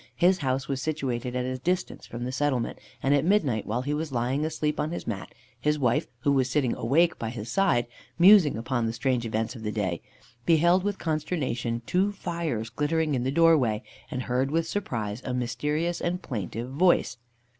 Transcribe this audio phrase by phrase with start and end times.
[0.15, 3.93] His house was situated at a distance from the settlement, and at midnight, while he
[3.93, 7.85] was lying asleep on his mat, his wife, who was sitting awake by his side,
[8.17, 10.01] musing upon the strange events of the day,
[10.43, 16.01] beheld, with consternation, two fires glittering in the doorway, and heard with surprise a mysterious
[16.01, 17.17] and plaintive voice.